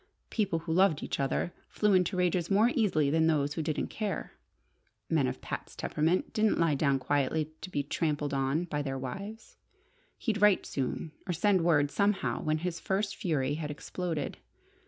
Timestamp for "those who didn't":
3.27-3.89